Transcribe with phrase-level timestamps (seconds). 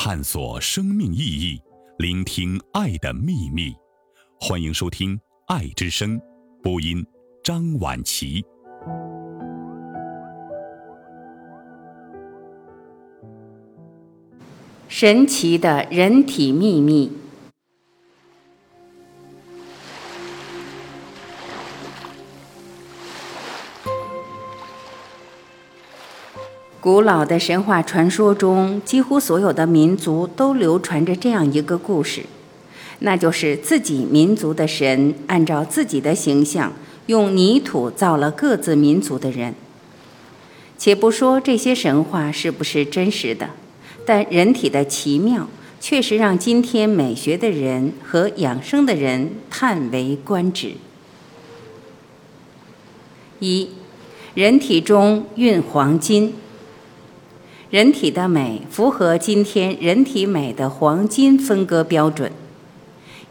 [0.00, 1.60] 探索生命意义，
[1.98, 3.74] 聆听爱的秘密。
[4.38, 5.16] 欢迎收听
[5.48, 6.16] 《爱之声》，
[6.62, 7.04] 播音
[7.42, 8.44] 张婉琪。
[14.86, 17.10] 神奇的人体秘密。
[26.88, 32.22] 古老的神话传说中，几乎所有的民族都流传着这样一个故事，
[33.00, 36.72] 那就是自己民族的神按照自己的形象，
[37.04, 39.54] 用泥土造了各自民族的人。
[40.78, 43.50] 且不说这些神话是不是真实的，
[44.06, 45.46] 但人体的奇妙
[45.82, 50.70] 确实让今天美学的人和养生的人叹为观止。
[53.40, 53.68] 一，
[54.32, 56.32] 人体中蕴黄金。
[57.70, 62.32] 人体的美符合今天人体美的黄金分割标准：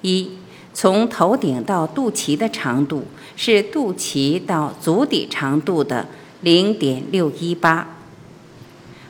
[0.01, 0.29] 一，
[0.75, 6.07] 从头顶到肚脐的长度是肚脐到足底长度的
[6.41, 7.87] 零点六一八；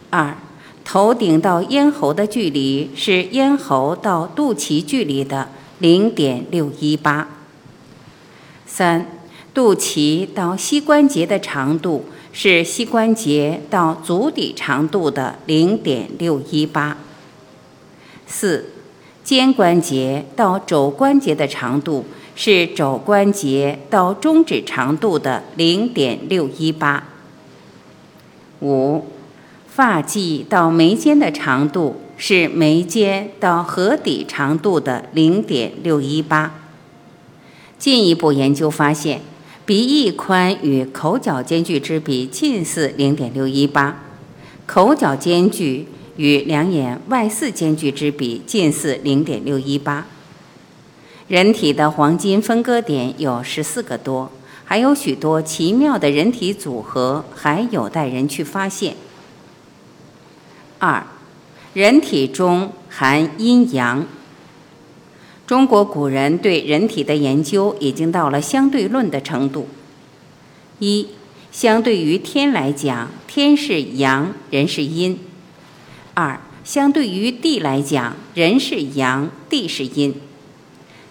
[0.09, 0.37] 二，
[0.85, 7.27] 头顶到咽喉的距离是咽喉到肚脐距离的零点六一八；
[8.65, 9.05] 三，
[9.53, 12.05] 肚脐到膝关节的长度。
[12.39, 16.95] 是膝关节到足底长度的零点六一八。
[18.27, 18.73] 四，
[19.23, 27.05] 肩关节到肘关节的长度是肘关节到中指长度的零点六一八。
[28.61, 29.05] 五，
[29.67, 36.53] 发际到眉间的长度是眉间到颌底长度的零点六一八。
[37.79, 39.21] 进一步研究发现。
[39.67, 43.99] 鼻翼宽与口角间距之比近似零点六一八，
[44.65, 50.05] 口角间距与两眼外四间距之比近似零点六一八。
[51.27, 54.31] 人体的黄金分割点有十四个多，
[54.63, 58.95] 还有许多奇妙的人体组合还有待人去发现。
[60.79, 61.05] 二，
[61.73, 64.07] 人体中含阴阳。
[65.47, 69.69] 中国古人对人体的研究已经到了相对论的程度。
[70.79, 71.07] 一，
[71.53, 75.15] 相对于天来讲，天是阳，人是阴；
[76.13, 80.11] 二，相对于地来讲，人是阳，地是阴；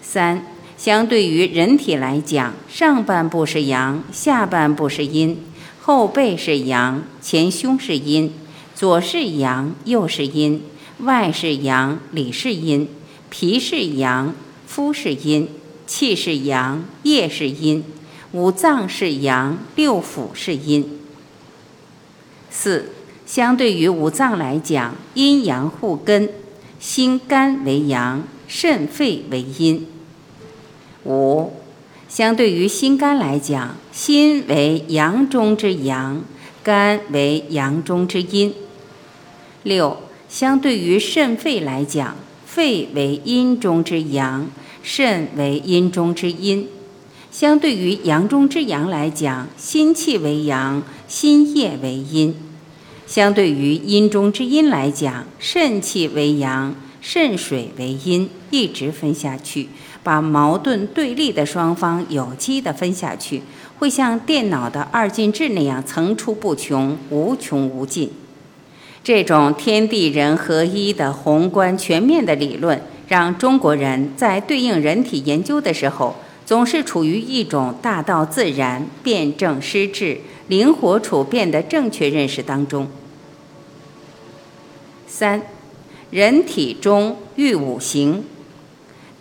[0.03, 0.45] 三，
[0.77, 5.35] 相对于人体来讲，上半部是阳，下半部是阴，
[5.81, 8.31] 后背是阳，前胸是阴，
[8.75, 10.61] 左是阳，右是阴，
[10.99, 12.87] 外是阳，里是阴。
[13.29, 14.33] 脾是阳，
[14.65, 15.49] 肤是阴，
[15.85, 17.83] 气是阳，液是阴，
[18.31, 20.99] 五脏是阳，六腑是阴。
[22.49, 22.91] 四，
[23.25, 26.29] 相对于五脏来讲，阴阳互根，
[26.79, 29.85] 心肝为阳，肾肺为阴。
[31.05, 31.53] 五，
[32.07, 36.23] 相对于心肝来讲，心为阳中之阳，
[36.63, 38.53] 肝为阳中之阴。
[39.63, 39.97] 六，
[40.29, 42.15] 相对于肾肺来讲。
[42.57, 44.49] 肺为阴中之阳，
[44.81, 46.67] 肾为阴中之阴。
[47.29, 52.33] 相对于阳中之阳来讲，心气为阳，心液为阴；
[53.05, 58.27] 相对于阴中之阴来讲，肾气为阳，肾水为阴。
[58.49, 59.69] 一直分下去，
[60.01, 63.43] 把矛盾对立的双方有机的分下去，
[63.77, 68.09] 会像电脑的二进制那样层出不穷，无穷无尽。
[69.07, 80.19] 这种天地人合一的宏观全面的理论，让中国人在对应人体研究的时候，总是处于一种大道自然、辩证施治、
[80.49, 82.85] 灵活处变的正确认识当中。
[85.07, 85.41] 三，
[86.11, 88.25] 人体中育五行。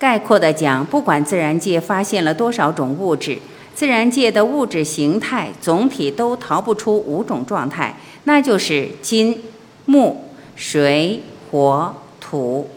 [0.01, 3.39] 概括的讲，不管自然界发现了多少种物质，
[3.73, 9.41] 自然界的物质形态总体都逃不出五种状态，那就是金。
[9.87, 10.25] 木、
[10.57, 12.69] 水、火、土、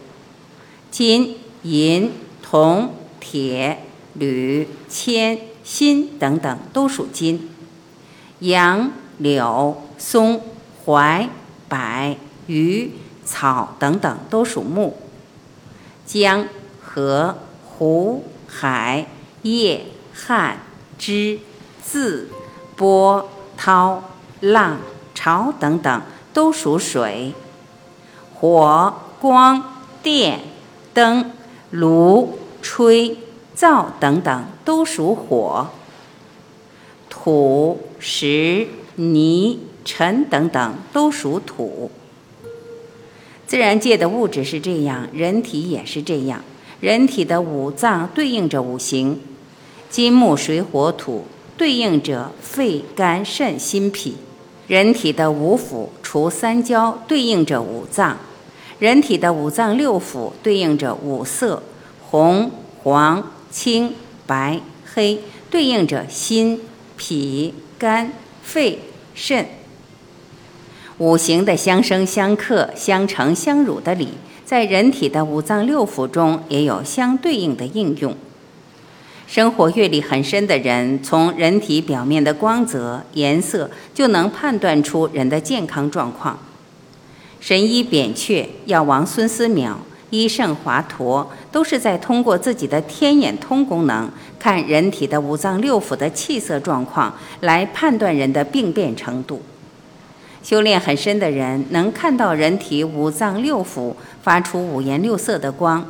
[0.91, 2.11] 金、银、
[2.41, 3.79] 铜、铁、
[4.13, 7.39] 铝、铅、锌等等都属金；
[8.39, 10.41] 杨、柳、松、
[10.85, 11.29] 槐、
[11.67, 12.15] 柏、
[12.47, 12.93] 榆、
[13.25, 14.93] 草等等都属木；
[16.05, 16.47] 江、
[16.81, 17.35] 河、
[17.65, 19.07] 湖、海、
[19.41, 20.59] 叶、旱、
[20.97, 21.39] 枝、
[21.83, 22.29] 字、
[22.75, 24.03] 波、涛、
[24.41, 24.77] 浪、
[25.15, 26.01] 潮等等。
[26.39, 27.33] 都属水，
[28.33, 29.61] 火、光、
[30.01, 30.39] 电、
[30.93, 31.33] 灯、
[31.69, 33.17] 炉、吹、
[33.53, 35.67] 灶等等都属火。
[37.09, 41.91] 土、石、泥、尘等等都属土。
[43.45, 46.41] 自然界的物质是这样，人体也是这样。
[46.79, 49.19] 人体的五脏对应着五行，
[49.89, 51.25] 金木水火土
[51.57, 54.13] 对应着肺肝肾心脾；
[54.69, 58.17] 人体的五腑除三焦对应着五脏；
[58.77, 61.63] 人体的五脏六腑对应着五色，
[62.07, 62.51] 红、
[62.83, 63.95] 黄、青、
[64.27, 64.61] 白、
[64.93, 66.61] 黑对应着心、
[66.95, 68.13] 脾、肝、
[68.43, 68.77] 肺、
[69.15, 69.43] 肾。
[70.99, 74.09] 五行的相生相克、相成相辱的理，
[74.45, 78.15] 在人体的五脏六腑中也有相对应的应用。
[79.29, 86.39] 生活阅历很深的人，从人体表面的光泽、颜色就能判断出人的健康状况。
[87.39, 89.75] 神医扁鹊、药王孙思邈、
[90.09, 94.09] 医圣华佗，都是在通过自己的天眼通功能，
[94.39, 99.43] 看人体的五脏六腑的气色状况，来判断人的病变程度。
[100.41, 103.93] 修炼很深的人能看到人体五脏六腑
[104.23, 105.85] 发出五颜六色的光，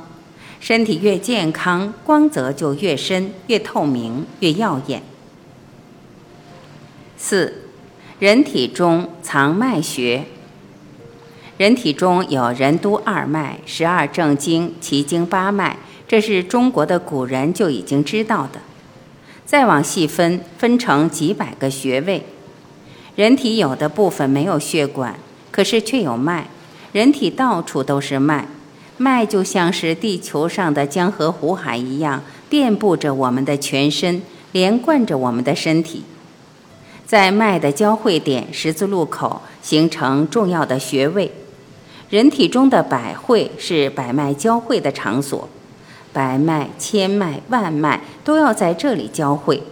[0.60, 5.02] 身体越健康，光泽就越深、越透明、越耀眼。
[7.18, 7.64] 四，
[8.20, 10.26] 人体中藏脉穴。
[11.58, 15.78] 人体中有任督二脉、十二正经、奇经八脉，
[16.08, 18.60] 这是中国的古人就已经知道的。
[19.46, 22.26] 再往细分，分成几百个穴位。
[23.16, 25.20] 人体有的部分没有血管，
[25.52, 26.48] 可是却有脉。
[26.94, 28.48] 人体到处都是脉，
[29.00, 36.04] 脉就像是地球上的江河湖海一样，遍布着我们的全身，连贯着我们的身体。
[37.06, 41.32] 在脉的交汇点、十字路口形成重要的穴位。
[42.10, 45.48] 人体中的百会是百脉交汇的场所，
[46.12, 49.64] 百脉、千脉、万脉都要在这里交汇，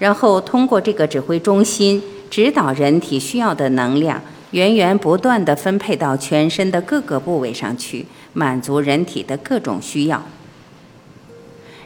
[0.00, 2.02] 然后通过这个指挥中心。
[2.28, 4.20] 指导人体需要的能量
[4.52, 10.22] 源源不断地分配到全身的各个部位上去，满足人体的各种需要。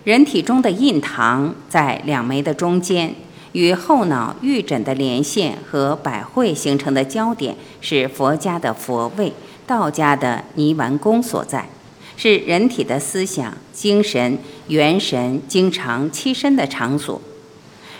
[0.03, 3.15] 人体中的印堂在两眉的中间，
[3.53, 9.33] 与后脑玉枕的连线和百会形成的交点是佛家的佛位，
[9.67, 11.69] 道家的泥丸宫所在，
[12.17, 17.21] 是人体的思想、精神、元神经常栖身的场所。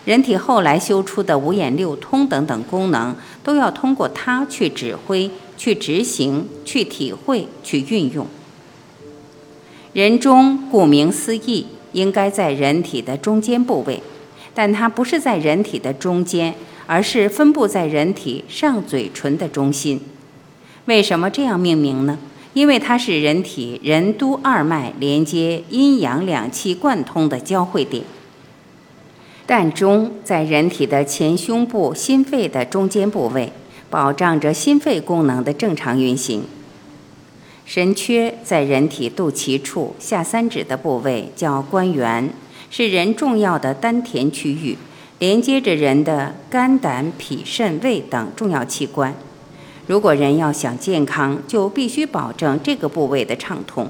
[0.05, 3.17] 人体后来修出的五眼六通等等功能，
[3.47, 8.27] 都要通过它去指挥、去执行、去体会、去运用。
[9.93, 14.03] 人中顾名思义，应该在人体的中间部位，
[14.53, 16.57] 但它不是在人体的中间，
[16.89, 20.01] 而是分布在人体上嘴唇的中心。
[20.87, 22.19] 为什么这样命名呢？
[22.53, 28.03] 因为它是人体任督二脉连接阴阳两气贯通的交汇点。
[29.47, 33.53] 膻中在人体的前胸部心肺的中间部位，
[33.89, 36.43] 保障着心肺功能的正常运行。
[37.65, 42.29] 神阙在人体肚脐处下三指的部位叫关元，
[42.71, 44.77] 是人重要的丹田区域，
[45.21, 49.15] 连接着人的肝胆脾肾胃等重要器官。
[49.87, 53.89] 如果人要想健康，就必须保证这个部位的畅通。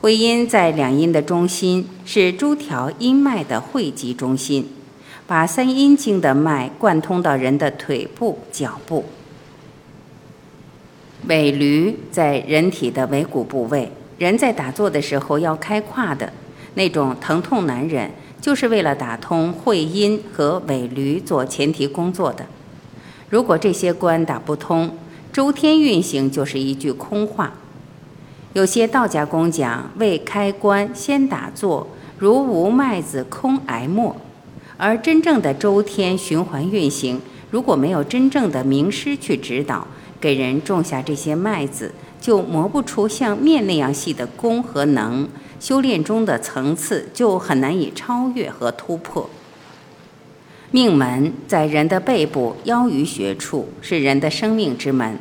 [0.00, 4.68] 会阴在两阴的中心，是诸条阴脉的汇集中心，
[5.26, 9.04] 把三阴经的脉贯通到人的腿部、脚部。
[11.26, 16.32] 尾闾在人体的尾骨部位，人在打坐的时候要开胯的
[16.74, 18.08] 那种疼痛难忍，
[18.40, 22.46] 就是为了打通会阴和尾闾做前提工作的。
[23.28, 24.96] 如果这些关打不通，
[25.32, 27.54] 周天运行就是一句空话。
[28.56, 31.86] 有些道家公讲，未开关先打坐，
[32.18, 34.16] 如无麦子空挨磨。
[34.78, 37.20] 而真正的周天循环运行，
[37.50, 39.86] 如果没有真正的名师去指导，
[40.18, 45.28] 给人种下这些麦子，就磨不出像面那样细的功和能。
[45.60, 49.28] 修炼中的层次就很难以超越和突破。
[50.70, 55.18] 命门在人的背部腰俞穴处，是人的生命之门。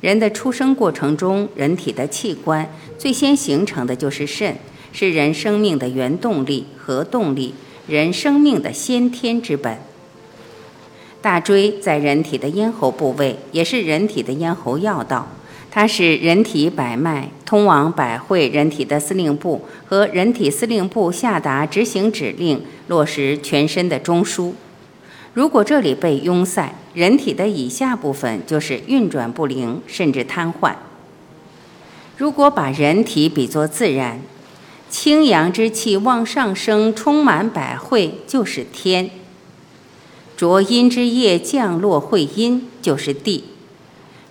[0.00, 4.56] 人的出生过程中，人体的器官最先形成的就是肾，
[4.92, 7.54] 是人生命的原动力和动力，
[7.86, 9.78] 人生命的先天之本。
[11.20, 15.28] 大椎在人体的咽喉部位，也是人体的咽喉要道，
[15.70, 24.52] 它是人体百脉通往百会人体的司令部和人体司令部下达执行指令、落实全身的中枢。
[25.32, 30.74] 如果这里被拥塞，人体的以下部分就是运转不灵，甚至瘫痪。
[32.16, 34.20] 如果把人体比作自然，
[34.88, 39.06] 清阳之气往上升，充满百会，就是天；
[40.36, 43.44] 浊阴之液降落会阴，就是地。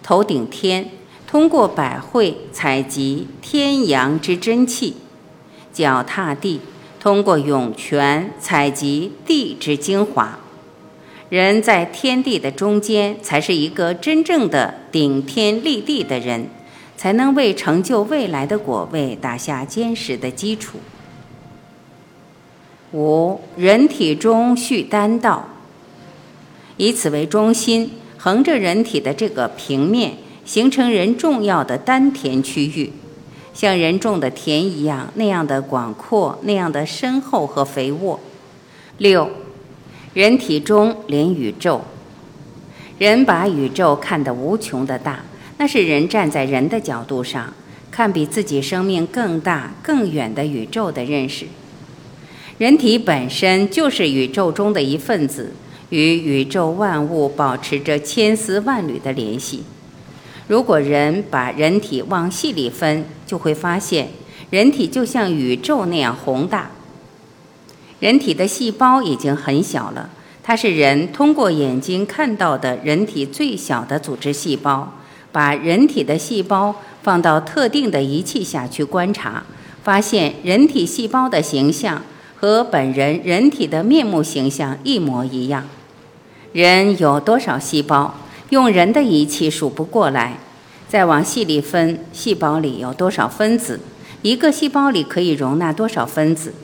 [0.04, 0.92] 头顶天，
[1.26, 4.96] 通过百会采集天阳之真气；
[5.72, 6.60] 脚踏地，
[7.00, 10.38] 通过涌泉采集地之精华。
[11.30, 16.48] 人在天地的中间，才是一个真正的顶天立地的人，
[16.98, 20.80] 才能为成就未来的果位打下坚实的基础。
[22.94, 25.50] 五，人体中蓄丹道，
[26.78, 32.92] 以此为中心，横着人体的这个平面，形成人重要的丹田区域，
[33.54, 38.20] 像人种的田一样，那样的广阔，那样的深厚和肥沃。
[38.98, 39.30] 六。
[40.20, 41.80] 人体中连宇宙，
[42.98, 45.24] 人把宇宙看得无穷的大，
[45.58, 47.54] 那是人站在人的角度上
[47.90, 51.46] 看比自己生命更大、更远的宇宙的认识。
[52.58, 55.54] 人体本身就是宇宙中的一份子，
[55.90, 59.64] 与宇宙万物保持着千丝万缕的联系。
[60.50, 64.10] 如果人把人体往细里分，就会发现，
[64.50, 66.72] 人体就像宇宙那样宏大。
[68.00, 70.10] 人体的细胞已经很小了，
[70.42, 74.94] 它是人通过眼睛看到的人体最小的组织细胞。
[75.32, 79.44] 把人体的细胞放到特定的仪器下去观察，
[79.84, 82.02] 发现人体细胞的形象
[82.36, 85.66] 和本人人体的面目形象一模一样。
[86.52, 88.16] 人有多少细胞？
[88.50, 90.38] 用人的仪器数不过来。
[90.88, 93.80] 再往细里分，细胞里有多少分子？
[94.24, 96.56] 一个细胞里可以容纳多少分子？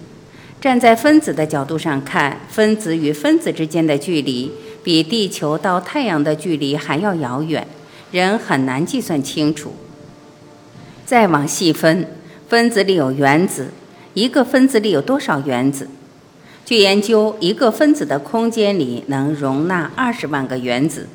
[0.61, 4.51] 站在分子的角度上看，分子与分子之间的距离
[4.83, 7.67] 比地球到太阳的距离还要遥远，
[8.11, 9.73] 人很难计算清楚。
[11.05, 12.07] 再往细分，
[12.49, 13.69] 分子里有原子，
[14.15, 15.87] 一个分子里有多少原子？
[16.65, 21.07] 据研究，一个分子的空间里能容纳二十万个原子。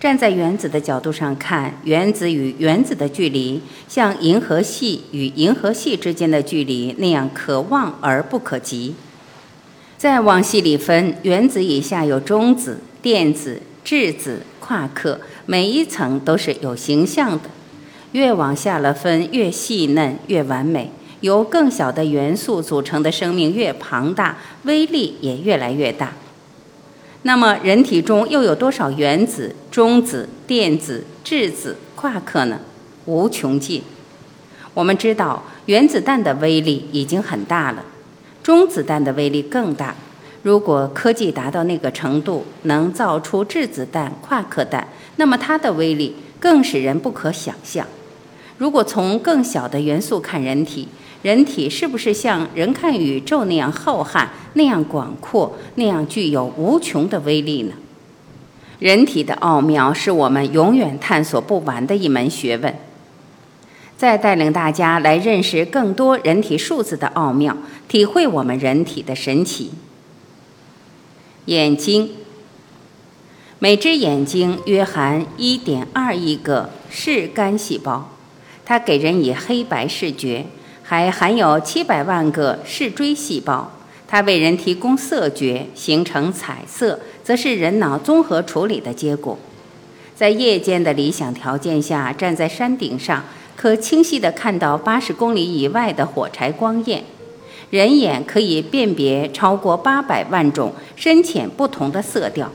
[0.00, 8.94] 站在原子的角度上看，原子与原子的距离，像银河系与银河系之间的距离那样可望而不可及。
[9.96, 17.50] 再往细里分，原子以下有中子、电子、质子、夸克，每一层都是有形象的。
[18.12, 20.92] 越往下了分，越细嫩，越完美。
[21.22, 26.12] 由更小的元素组成的生命越庞大，威力也越来越大。
[27.22, 32.60] 那么，人体中又有多少原子、中子、电子、质子、夸克呢？
[33.06, 33.82] 无穷尽。
[34.72, 37.84] 我们知道，原子弹的威力已经很大了，
[38.42, 39.96] 中子弹的威力更大。
[40.42, 47.84] 如果科技达到那个程度，能造出质子弹、夸克弹，那么它的威力更使人不可想象。
[48.58, 50.86] 如果从更小的元素看人体，
[51.22, 57.74] 人体是不是像人看宇宙那样浩瀚、那样广阔、那样具有无穷的威力呢？
[58.78, 62.72] 人体的奥妙是我们永远探索不完的一门学问。
[63.96, 67.56] 再带领大家来认识更多人体数字的奥妙，
[67.88, 69.72] 体会我们人体的神奇。
[71.46, 72.10] 眼睛，
[73.58, 78.12] 每只眼睛约含一点二亿个视杆细胞，
[78.64, 80.46] 它给人以黑白视觉。
[80.90, 83.70] 还含有七百万个视锥细胞，
[84.06, 89.38] 它为人提供色觉，形成彩色，则是人脑综合处理的结果。
[90.16, 93.22] 在夜间的理想条件下，站在山顶上，
[93.54, 97.04] 可清晰地看到八十公里以外的火柴光焰。
[97.68, 102.50] 人眼可以辨别超过八百万种深浅不同的色调。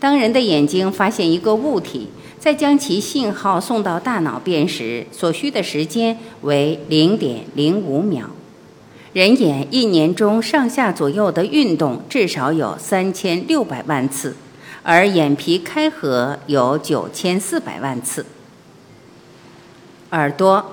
[0.00, 2.08] 当人的眼睛发现一个物体，
[2.42, 8.30] 再将其信号送到大脑辨识，所需的时间为零点零五秒。
[9.12, 14.34] 人眼一年中上下左右的运动至少有三千六百万次，
[14.82, 18.26] 而眼皮开合有九千四百万次。
[20.10, 20.72] 耳朵，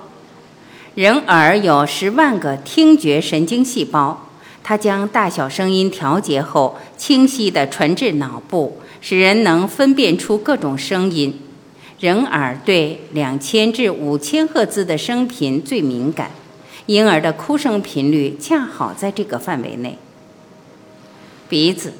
[0.96, 4.26] 人耳有十万个听觉神经细胞，
[4.64, 11.38] 它将大小声音调节后，清晰地传至脑部，使人能分辨出各种声音。
[12.00, 16.30] 人耳对两千至五千赫兹的声频最敏感，
[16.86, 19.98] 婴儿的哭声频率恰好在这个范围内。
[21.46, 21.92] 鼻子，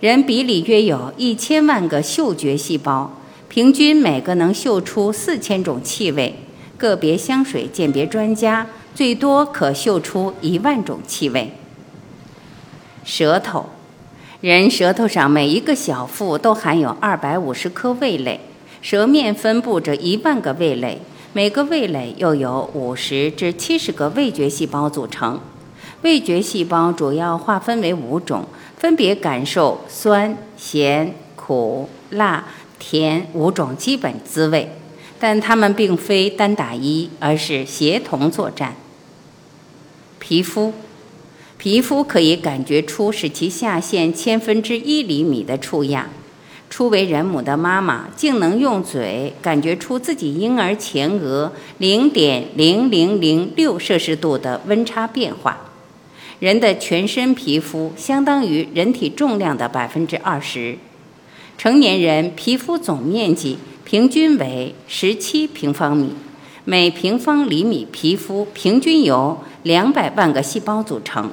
[0.00, 3.12] 人鼻里约有一千万个嗅觉细胞，
[3.48, 6.34] 平均每个能嗅出四千种气味，
[6.76, 11.52] 个别香水鉴别专家最多可嗅出一万种气味。
[13.04, 13.66] 舌头，
[14.40, 18.40] 人舌头上每一个小腹都含有二百五十颗味蕾。
[18.82, 21.00] 舌面分布着一万个味蕾，
[21.32, 25.40] 每个味蕾又有五十至七十个味觉细胞组成。
[26.02, 28.44] 味觉细胞主要划分为五种，
[28.76, 32.44] 分别感受酸、咸、苦、辣、
[32.80, 34.68] 甜五种基本滋味。
[35.20, 38.74] 但它们并非单打一，而是协同作战。
[40.18, 40.72] 皮肤，
[41.56, 46.10] 皮肤可以感觉出使其下限千分之一厘米的触压。
[46.72, 55.66] 初为人母的妈妈竟能用嘴感觉出自己婴儿前额零点零零零六摄氏度的温差变化。
[56.38, 60.78] 人的全身皮肤相当于人体重量的百分之二十。
[61.58, 66.14] 成年人皮肤总面积平均为十七平方米，
[66.64, 71.30] 每平方厘米皮肤平均由两百万个细胞组成，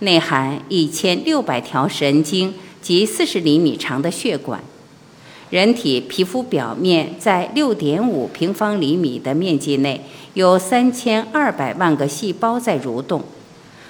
[0.00, 4.60] 内含一千六百条神经及四十厘米长的血管。
[5.52, 10.00] 人体皮肤表面在六点五平方厘米的面积内
[10.32, 13.22] 有三千二百万个细胞在蠕动。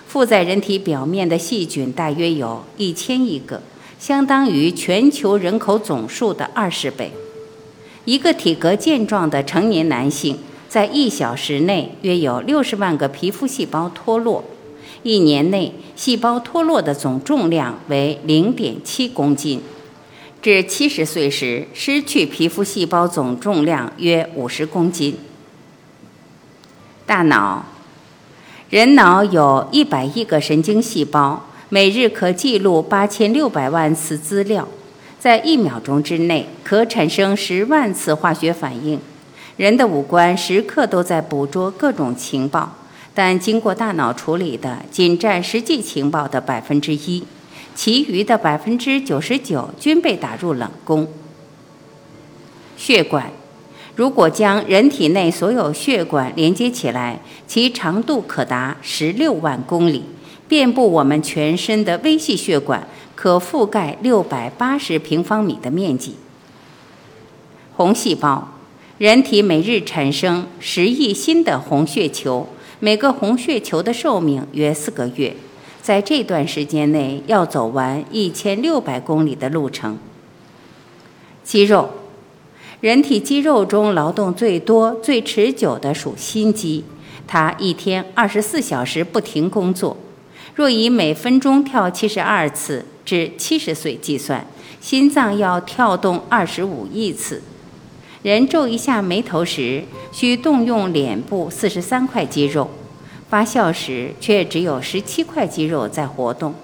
[0.08, 3.62] 附在人体表面的细菌大约有一千亿个，
[4.00, 7.12] 相当于全球人口总数的二十倍。
[8.06, 10.36] 一个体格健壮的成年男性
[10.68, 14.42] 在一小时内约有六十万个皮肤细胞脱落，
[15.04, 19.62] 一年内细胞脱落的总重量为零点七公斤。
[20.42, 25.16] 至七十岁时，失去皮肤细胞总重量约五十公斤。
[27.06, 27.64] 大脑。
[28.68, 34.66] 人脑有一百亿个神经细胞，每日可记录八千六百万次资料，
[35.20, 38.98] 在一秒钟之内可产生十万次化学反应。
[39.58, 42.78] 人的五官时刻都在捕捉各种情报，
[43.14, 47.22] 但经过大脑处理的仅占实际情报的百分之一，
[47.84, 51.08] 其余的百分之九十九均被打入冷宫。
[52.76, 53.32] 血管。
[53.96, 60.04] 如果将人体内所有血管连接起来，其长度可达十六万公里，
[60.46, 62.86] 遍布我们全身的微细血管
[63.16, 66.14] 可覆盖六百八十平方米的面积。
[67.74, 68.52] 红细胞，
[68.98, 72.46] 人体每日产生十亿新的红血球，
[72.78, 75.34] 每个红血球的寿命约四个月，
[75.82, 79.98] 在这段时间内要走完一千六百公里的路程。
[81.44, 81.90] 肌肉。
[82.80, 86.84] 人体肌肉中劳动最多、最持久的属心肌，
[87.28, 89.96] 它一天二十四小时不停工作。
[90.56, 94.44] 若以每分钟跳七十二次至七十岁计算，
[94.80, 97.42] 心脏要跳动二十五亿次。
[98.22, 102.68] 人皱一下眉头时，需动用脸部四十三块肌肉；
[103.32, 106.54] 发酵时，却只有十七块肌肉在活动。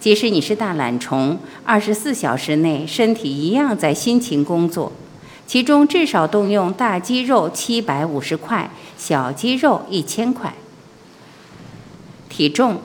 [0.00, 4.90] 即使你是大懒虫，二十四小时内身体一样在辛勤工作。
[5.46, 8.68] 其中至少动用大肌肉七百五十块，
[8.98, 10.52] 小肌肉一千块。
[12.28, 12.78] 体重，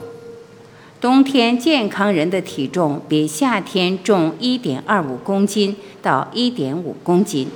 [1.00, 7.48] 冬天健康人的体重比夏天重一点二五公斤到一点五公斤。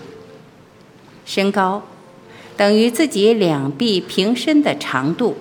[1.24, 1.84] 身高，
[2.56, 5.36] 等于自己两臂平伸的长度。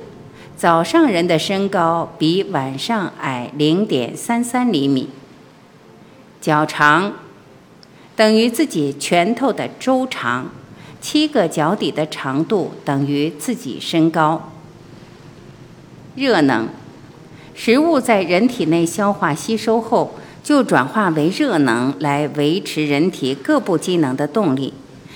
[0.59, 5.07] 早上人的身高比晚上矮零点三三厘米。
[6.41, 7.13] 脚长。
[8.17, 10.49] 等于自己拳头的周长，
[10.99, 14.51] 七个脚底的长度等于自己身高。
[16.15, 16.67] 热能，
[17.55, 24.73] 食物在人体内消化吸收后，就转化为热能来维持人体各部机能的动力。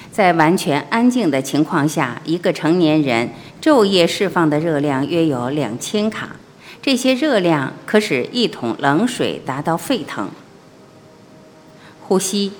[0.10, 3.32] 在完全安静的情况下，一个成年人
[3.64, 6.36] 昼夜释放的热量约有两千卡，
[6.82, 10.30] 这些热量可使一桶冷水达到沸腾。
[12.02, 12.52] 呼吸。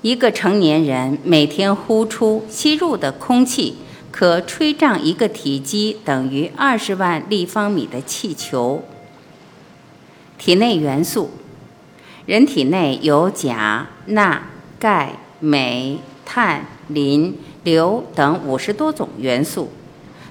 [0.00, 3.76] 一个成年人每天呼出、吸入的空气，
[4.10, 8.82] 可吹胀一个体积等于二十万立方米的气球。
[10.38, 11.30] 体内元素，
[12.24, 14.42] 人体内有钾、钠、
[14.78, 19.70] 钙、镁、碳、磷、硫等五十多种元素，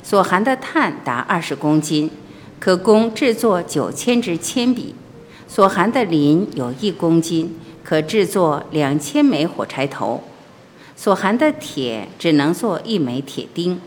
[0.04, 2.12] 所含的碳达二十公斤，
[2.60, 4.94] 可供制作九千支铅笔；
[5.48, 7.58] 所含的磷有一公斤。
[7.84, 10.24] 可制作两千枚火柴头，
[10.96, 13.82] 所含的铁只能做一枚铁钉。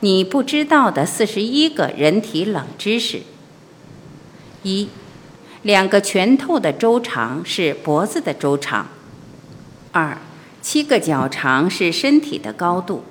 [0.00, 3.22] 你不知道的四十一个人体冷知识：
[4.64, 4.88] 一，
[5.62, 8.86] 两个拳头的周长是脖子的周长；
[9.92, 10.18] 二，
[10.60, 13.04] 七个脚长是身体的高度；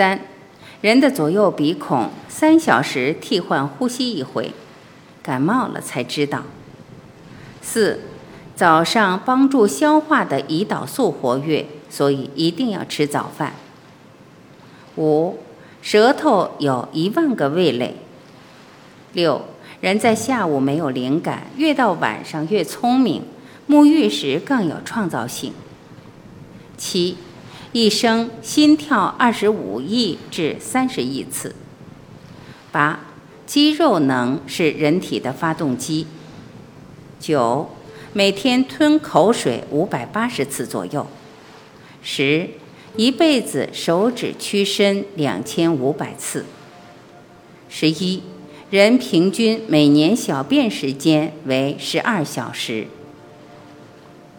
[0.00, 0.18] 三，
[0.80, 4.54] 人的左右鼻孔三小时替换呼吸一回，
[5.22, 6.44] 感冒了才知道。
[7.60, 8.00] 四，
[8.56, 13.52] 早上帮助消化的胰岛素活跃，所以一定要吃早饭。
[14.96, 15.38] 五，
[15.82, 17.96] 舌头有一万个味蕾。
[19.12, 19.42] 六，
[19.82, 23.24] 人在下午没有灵感，越到晚上越聪明，
[23.68, 25.52] 沐浴时更有创造性。
[26.78, 27.18] 七，
[27.72, 31.54] 一生心跳二十五亿至三十亿次。
[32.72, 32.98] 八，
[33.46, 36.08] 肌肉能是人体的发动机。
[37.20, 37.70] 九，
[38.12, 41.06] 每天吞口水五百八十次左右。
[42.02, 42.50] 十，
[42.96, 46.46] 一辈子手指屈伸两千五百次。
[47.68, 48.24] 十一，
[48.70, 52.88] 人平均每年小便时间为十二小时。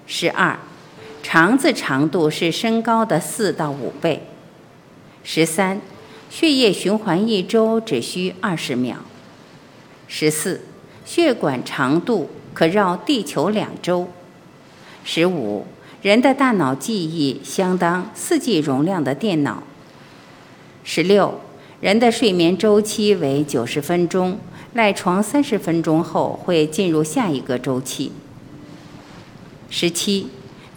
[0.06, 0.60] 十二，
[1.24, 4.28] 肠子长度是身高的四到五倍。
[5.24, 5.80] 十三，
[6.30, 8.98] 血液循环一周只需二十秒。
[10.08, 10.62] 十四，
[11.06, 14.10] 血管长度可绕地球两周。
[15.04, 15.66] 十五，
[16.02, 19.64] 人的大脑记忆相当四 G 容量的电脑。
[20.84, 21.40] 十六，
[21.80, 24.40] 人的睡眠周期为九十分钟，
[24.74, 28.12] 赖床三十分钟后会进入下一个周期。
[29.70, 30.28] 十七，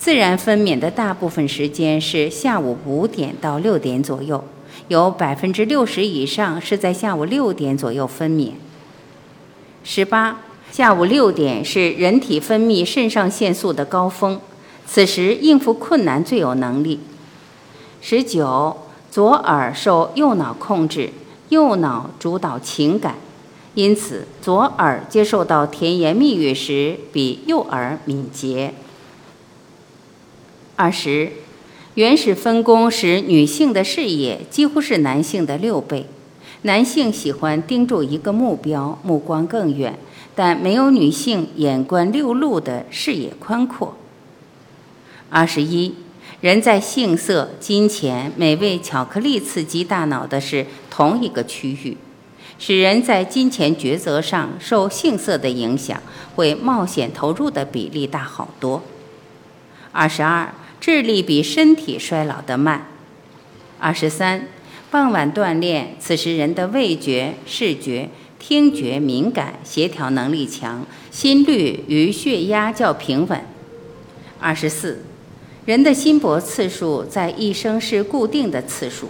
[0.05, 4.45] 自然分娩的大部分时间是下午五点到六点左右，
[4.89, 8.51] 有百分之六十以上是在下午六点左右分娩。
[9.83, 10.41] 十八，
[10.71, 14.39] 下午六点是人体分泌肾上腺素的高峰，
[14.87, 17.01] 此时应付困难最有能力。
[18.03, 18.77] 十九，
[19.11, 21.09] 左耳受右脑控制，
[21.49, 23.15] 右脑主导情感，
[23.73, 28.75] 因此左耳接受到甜言蜜语时比右耳敏捷。
[30.77, 31.31] 二十，
[31.95, 36.07] 原始分工使女性的视野几乎是男性的六倍。
[36.63, 39.97] 男性喜欢盯住一个目标，目光更远，
[40.35, 43.97] 但没有女性眼观六路的视野宽阔。
[45.31, 45.95] 二十一，
[46.41, 51.97] 人在性色、金钱、美味、巧克力刺激大脑的是同一个区域，
[52.59, 56.03] 使人在金钱抉择上受性色的影响，
[56.35, 58.83] 会冒险投入的比例大好多。
[59.93, 60.53] 二十二。
[60.87, 62.89] 智力比身体衰老得慢。
[63.79, 64.49] 二十三，
[64.91, 73.41] 傍晚锻炼，此时人的味觉、视觉、听觉敏感，协调能力强，心率与血压较平稳。
[74.39, 75.03] 二十四，
[75.65, 79.09] 人的心搏次数在一生是固定的次数。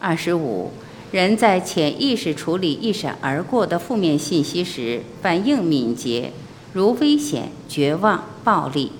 [0.00, 0.70] 二十五，
[1.12, 6.32] 人在潜意识处理一闪而过的负面信息时，反应敏捷，
[6.72, 8.92] 如危险、绝望、暴力。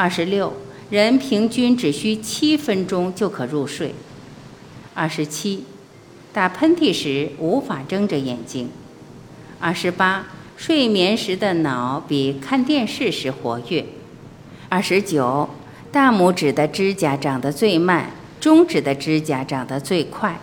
[0.00, 0.50] 二十六，
[0.88, 3.94] 人平均只需七分钟就可入睡。
[4.94, 5.64] 二十七，
[6.32, 8.70] 打喷嚏时无法睁着眼睛。
[9.58, 10.24] 二十八，
[10.56, 13.84] 睡眠时的脑比看电视时活跃。
[14.70, 15.50] 二十九，
[15.92, 18.10] 大拇指的指甲长得最慢，
[18.40, 20.40] 中指的指甲长得最快。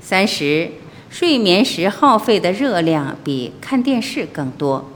[0.00, 0.72] 三十，
[1.08, 4.90] 睡眠时耗费的热量比看电视更多。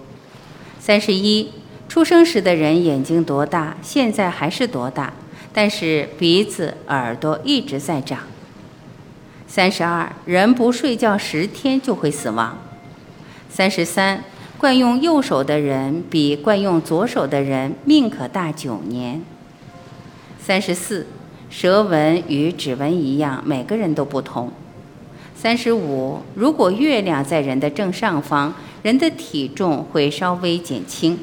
[0.81, 1.53] 三十一。
[1.89, 5.13] 出生时的人眼睛多大，现在还是多大，
[5.53, 8.21] 但是鼻子、耳朵一直在长。
[9.47, 12.59] 三十二，人不睡觉十天就会死亡。
[13.49, 14.23] 三十三，
[14.59, 19.23] 惯用右手的人比惯用左手的人命可大九年。
[20.39, 21.07] 三十四，
[21.49, 24.53] 舌纹与指纹一样，每个人都不同。
[25.35, 31.19] 三十五，如果月亮在人的正上方，人的体重会稍微减轻。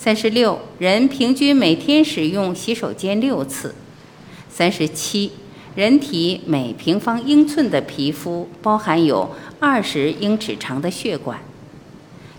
[0.00, 3.74] 三十六，人平均每天使用洗手间六次。
[4.48, 5.32] 三十七，
[5.74, 11.40] 人体每平方英寸的皮肤包含有二十英尺长的血管。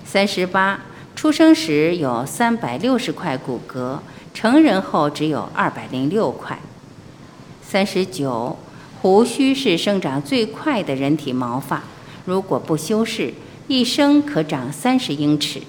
[0.05, 0.79] 三十八，
[1.17, 3.99] 出生时有三百六十块骨骼，
[4.33, 6.57] 成人后只有二百零六块。
[7.61, 8.57] 三十九，
[9.01, 11.83] 胡须是生长最快的人体毛发，
[12.23, 13.33] 如果不修饰，
[13.67, 15.61] 一生可长三十英尺。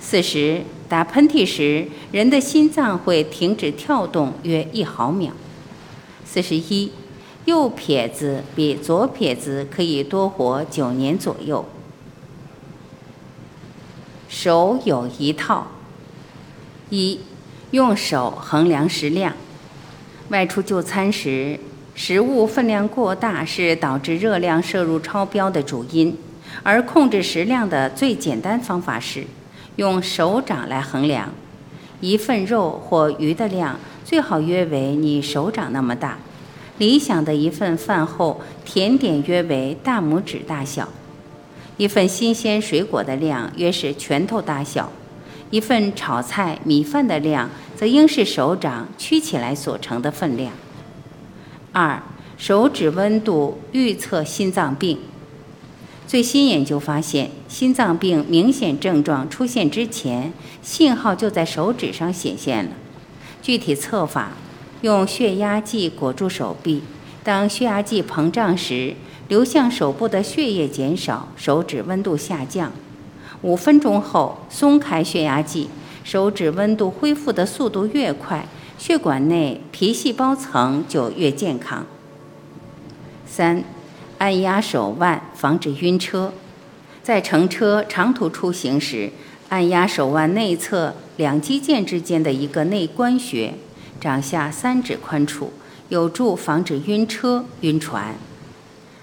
[0.00, 5.32] 四十，打喷嚏时，人的心脏会停止跳动约一毫秒。
[6.24, 6.90] 四十一，
[7.44, 11.64] 右撇子比左撇子可以多活九年左右。
[14.28, 15.66] 手有一套：
[16.88, 17.20] 一，
[17.72, 19.34] 用手衡量食量。
[20.30, 21.60] 外出就餐时，
[21.94, 26.16] 食物分量过大是导致热量摄入超标的主因，
[26.62, 29.26] 而控制食量的最简单方法是。
[29.80, 31.30] 用手掌来衡量，
[32.02, 36.18] 一份肉或鱼的量最好约为你手掌那么大。
[36.76, 40.86] 理想的一份饭后甜点约为大拇指大小。
[41.78, 44.92] 一份新鲜水果的量约是拳头大小。
[45.48, 50.52] 一份炒菜米饭的量则应是手掌曲起来所成的分量。
[51.72, 52.02] 二，
[52.36, 54.98] 手指温度预测心脏病。
[56.10, 62.72] 最新研究发现，心脏病明显症状出现之前，信号就在手指上显现了。
[63.40, 64.32] 具体测法：
[64.80, 66.82] 用血压计裹住手臂，
[67.22, 68.96] 当血压计膨胀时，
[69.28, 72.72] 流向手部的血液减少，手指温度下降。
[73.42, 75.68] 五分钟后，松开血压计，
[76.02, 81.86] 手指温度恢复的速度越快，血管内皮细胞层就越健康。
[83.24, 83.62] 三，
[84.20, 86.30] 按压手腕防止晕车。
[87.02, 89.10] 在乘车长途出行时，
[89.48, 93.54] 按压手腕内侧两肌腱之间的一个内关穴，
[93.98, 95.54] 掌下三指宽处，
[95.88, 98.14] 有助防止晕车、晕船。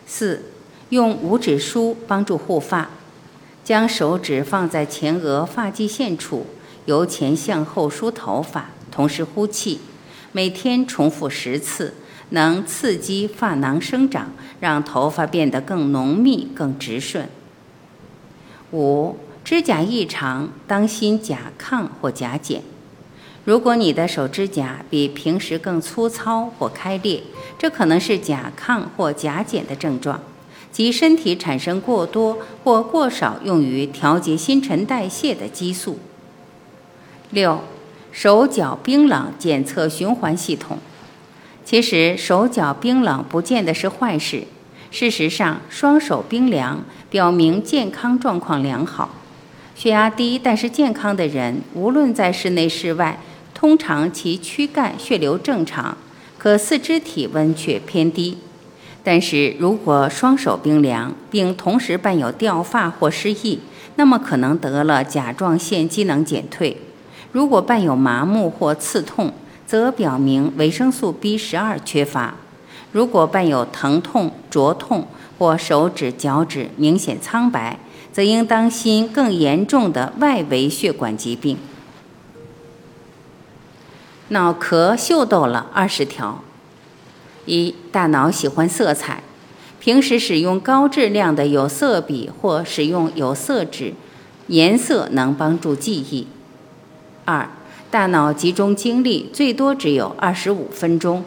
[0.06, 0.44] 四，
[0.90, 2.90] 用五指梳帮助护发。
[3.64, 6.46] 将手指放在前额发际线处，
[6.86, 9.82] 由前向后梳头发，同时呼气，
[10.32, 11.96] 每天重复十次，
[12.30, 17.30] 能刺激发囊生长，让头发变得更浓密、更直顺。
[18.72, 22.62] 五、指甲异常，当心甲亢或甲减。
[23.46, 27.24] 如果你的手指甲比平时更粗糙或开裂，
[27.58, 30.20] 这可能是甲亢或甲减的症状。
[30.70, 35.98] 即身体产生过多或过少用于调节新陈代谢的激素。
[37.32, 37.62] 六，
[38.12, 40.78] 手脚冰冷检测循环系统。
[41.70, 44.44] 其实手脚冰冷不见得是坏事。
[44.90, 49.10] 事实上，双手冰凉表明健康状况良好。
[49.76, 53.20] 血压低但是健康的人，无论在室内室外，
[53.54, 55.98] 通常其躯干血流正常，
[56.38, 58.38] 可四肢体温却偏低。
[59.04, 63.60] 但是如果双手冰凉，并同时伴有掉发或失忆，
[63.98, 66.78] 那么可能得了甲状腺机能减退；
[67.34, 69.34] 如果伴有麻木或刺痛，
[69.68, 72.36] 则表明维生素 B 十二缺乏；
[72.94, 75.06] 如果伴有疼痛、灼痛
[75.38, 77.78] 或手指、脚趾明显苍白，
[78.14, 81.58] 则应当心更严重的外围血管疾病。
[84.30, 86.42] 脑壳秀逗了二十条。
[87.46, 89.24] 一大脑喜欢色彩，
[89.80, 93.94] 平时使用高质量的有色笔或使用有色纸，
[94.48, 96.28] 颜色能帮助记忆。
[97.24, 97.50] 二
[97.90, 101.24] 大脑集中精力最多只有二十五分钟，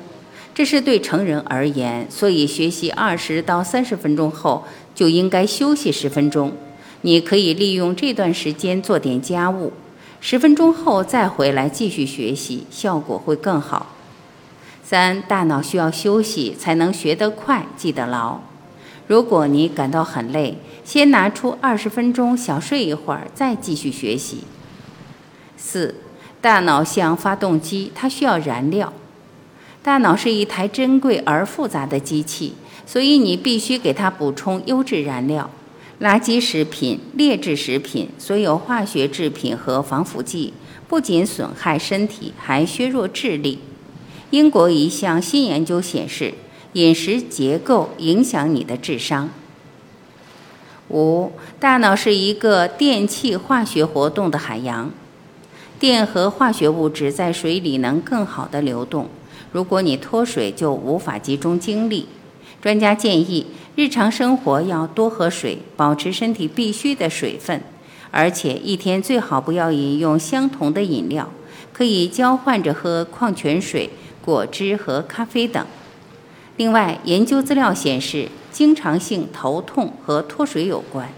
[0.54, 6.52] 这是对成人而言，所以学习二十到三十分钟后就应该休息十分钟。
[7.00, 9.72] 你可以利用这段时间做点家务，
[10.20, 13.94] 十分钟后再回来继续学习，效果会更好。
[14.84, 18.40] 三大脑需要休息才能学得快、记得牢。
[19.06, 24.44] 如果你感到很累，先拿出二十分钟小睡一会儿，再继续学习。
[25.56, 25.94] 四
[26.40, 28.92] 大脑像发动机，它需要燃料。
[29.82, 32.54] 大脑是一台珍贵而复杂的机器，
[32.86, 35.50] 所以你必须给它补充优质燃料。
[36.00, 40.54] 垃圾食品、劣质食品、所有化学制品和防腐剂，
[40.88, 43.58] 不仅损害身体，还削弱智力。
[44.30, 46.32] 英国一项新研究显示，
[46.72, 49.28] 饮食结构影响你的智商。
[50.88, 54.90] 五，大脑是一个电气化学活动的海洋，
[55.80, 59.08] 电和化学物质在水里能更好的流动。
[59.50, 62.06] 如果你脱水，就无法集中精力。
[62.60, 67.62] 专家建议，日常生活要多喝水，保持身体必需的水分，
[68.10, 71.30] 而且一天最好不要饮用相同的饮料，
[71.72, 73.88] 可以交换着喝矿泉水。
[74.22, 75.66] 果汁和咖啡等。
[76.58, 81.08] 另外，研究资料显示，经常性头痛和脱水有关。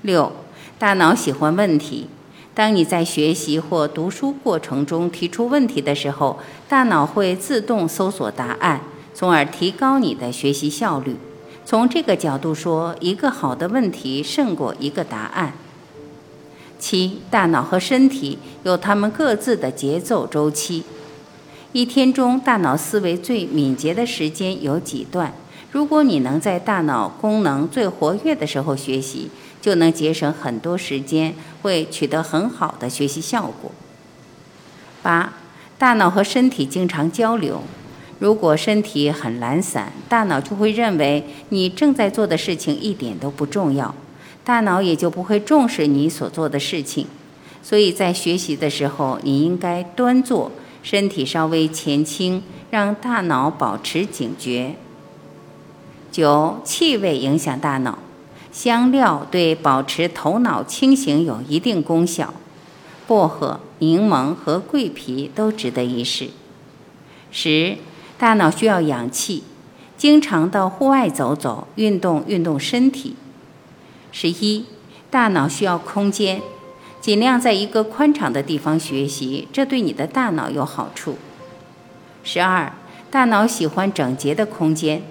[0.00, 0.32] 六，
[0.78, 2.06] 大脑喜欢问题。
[2.54, 6.38] 当你在学习或读书过程中提出问题的时候，
[6.68, 11.16] 大脑会自动搜索答案，从而提高你的学习效率。
[11.66, 15.54] 从这个角度说，一个好的问题胜过一个答案。
[16.78, 20.84] 七，大脑和身体有它们各自的节奏周期。
[21.72, 25.34] 一天中，大脑思维最敏捷的时间有几段？
[25.72, 29.28] 如果你能在大脑功能最活跃的时候学习，
[29.64, 33.72] 就能节省很多时间，会取得很好的学习效果。
[35.02, 35.32] 八，
[35.78, 37.62] 大脑和身体经常交流。
[38.18, 43.94] 如果身体很懒散，大脑就会认为你正在做的事情一点都不重要，
[44.44, 47.06] 大脑也就不会重视你所做的事情。
[47.62, 50.52] 所以在学习的时候，你应该端坐。
[50.82, 54.74] 身体稍微前倾，让大脑保持警觉。
[56.12, 57.98] 九，气味影响大脑，
[58.54, 62.32] 香料对保持头脑清醒有一定功效，
[63.04, 66.28] 薄荷、柠檬和桂皮都值得一试。
[67.32, 67.78] 十，
[68.16, 69.42] 大脑需要氧气，
[69.96, 73.16] 经常到户外走走，运动运动身体。
[74.12, 74.66] 十一，
[75.10, 76.40] 大脑需要空间。
[77.00, 81.18] 尽量在一个宽敞的地方学习，这对你的大脑有好处。
[82.22, 82.72] 十二，
[83.10, 85.02] 大脑喜欢整洁的空间。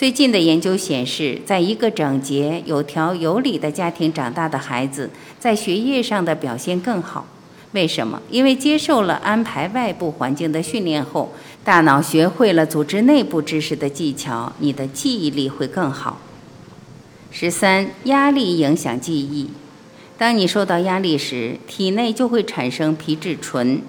[0.00, 7.26] 最近的研究显示，在一个整洁、有条有理的家庭长大的孩子，在学业上的表现更好。
[7.72, 8.22] 为什么？
[8.30, 16.18] 因为接受了安排外部环境的训练后，大脑学会了组织内部知识的技巧，你的记忆力会更好。
[17.30, 19.50] 十三，压力影响记忆。
[20.16, 23.82] 当你受到压力时，体内就会产生皮质醇，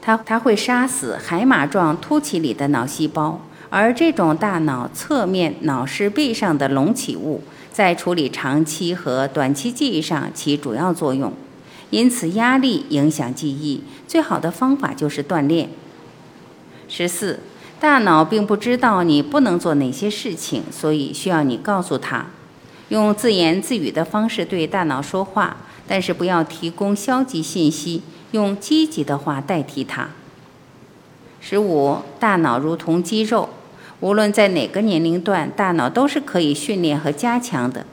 [0.00, 3.42] 它它会杀死海马状突起里的脑细胞。
[3.70, 11.32] 而这种大脑侧面脑室壁上的隆起物，在处理长期和短期记忆上起主要作用，
[11.90, 15.68] 因此压力影响记忆，最好的方法就是锻炼。
[16.88, 17.40] 十四，
[17.78, 22.26] 大脑并不知道你不能做哪些事情，所以需要你告诉他，
[22.88, 28.00] 用自言自语的方式对大脑说话，但是不要提供消极信息，
[28.30, 30.08] 用积极的话代替它。
[31.40, 33.50] 十五，大脑如同肌肉。
[34.00, 37.84] 无论在哪个年龄段，大脑都是可以训练和加强的。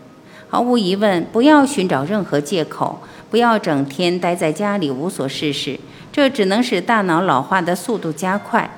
[0.48, 5.80] 毫无疑问，不要寻找任何借口，不要整天待在家里无所事事，
[6.12, 8.70] 这只能使大脑老化的速度加快。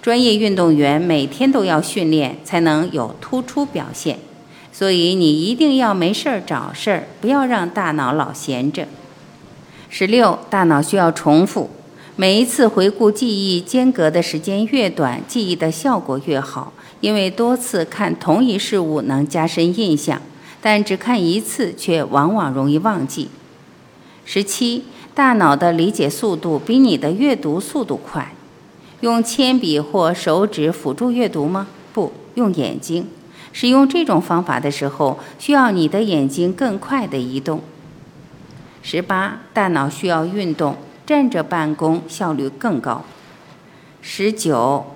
[0.00, 4.18] 专业运动员每天都要训练，才能有突出表现。
[4.72, 8.88] 所以你一定要没事儿找事儿，不要让大脑老闲着。
[9.88, 11.70] 十六，大脑需要重复。
[12.16, 16.72] 每一次回顾记忆间隔的时间越短，记忆的效果越好。
[17.00, 20.22] 因为多次看同一事物能加深印象，
[20.62, 23.28] 但只看一次却往往容易忘记。
[24.24, 28.32] 十七，大脑的理解速度比你的阅读速度快。
[29.00, 31.66] 用铅笔或手指辅助阅读吗？
[31.92, 33.08] 不用眼睛。
[33.52, 37.60] 使用这种方法的时候，需要你的眼睛更快地移动。
[38.82, 40.76] 十八，大脑需要运动。
[41.06, 43.04] 站着办公效率更高。
[44.00, 44.86] 十九，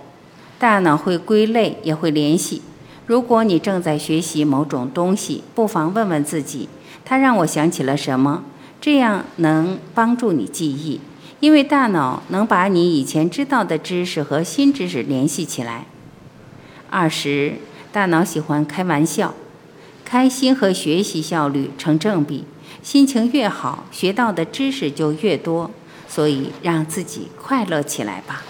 [0.59, 2.62] 大脑会归类，也会联系。
[3.07, 6.68] 如果你正在学习某种东西，不妨问问自己：
[7.05, 8.44] 它让我想起了什么？
[8.81, 11.01] 这样能帮助你记忆，
[11.40, 15.87] 因为大脑能把你以前知道的知识和新知识联系起来。
[16.90, 17.55] 二十，
[17.90, 19.35] 大脑喜欢开玩笑，
[20.05, 22.44] 开心和学习效率成正比。
[22.83, 25.71] 心情越好，学到的知识就越多。
[26.19, 28.43] 所以，让自己快乐起来吧。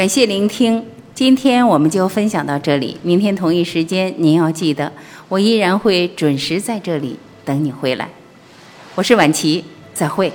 [0.00, 0.82] 感谢聆听，
[1.14, 2.96] 今天我们就分享到这里。
[3.02, 4.90] 明天同一时间，您要记得，
[5.28, 8.08] 我依然会准时在这里等你回来。
[8.94, 10.32] 我是婉琪，再会。